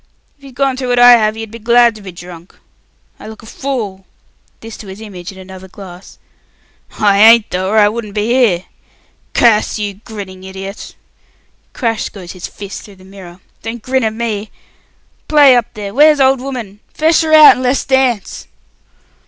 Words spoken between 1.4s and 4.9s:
be glad to be drunk. I look a fool" this to